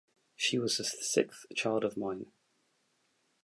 She 0.35 0.57
was 0.57 0.77
the 0.77 0.83
sixth 0.83 1.45
child 1.55 1.83
of 1.83 1.95
nine. 1.95 2.31